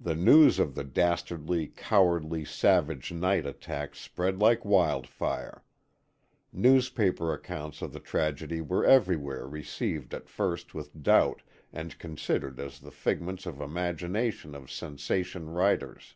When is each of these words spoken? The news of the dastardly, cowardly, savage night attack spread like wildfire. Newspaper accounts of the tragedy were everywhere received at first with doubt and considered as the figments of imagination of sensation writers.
The 0.00 0.14
news 0.14 0.58
of 0.58 0.74
the 0.74 0.82
dastardly, 0.82 1.66
cowardly, 1.66 2.42
savage 2.46 3.12
night 3.12 3.44
attack 3.44 3.94
spread 3.94 4.38
like 4.38 4.64
wildfire. 4.64 5.62
Newspaper 6.54 7.34
accounts 7.34 7.82
of 7.82 7.92
the 7.92 8.00
tragedy 8.00 8.62
were 8.62 8.86
everywhere 8.86 9.46
received 9.46 10.14
at 10.14 10.30
first 10.30 10.72
with 10.72 11.02
doubt 11.02 11.42
and 11.70 11.98
considered 11.98 12.58
as 12.58 12.80
the 12.80 12.90
figments 12.90 13.44
of 13.44 13.60
imagination 13.60 14.54
of 14.54 14.70
sensation 14.72 15.50
writers. 15.50 16.14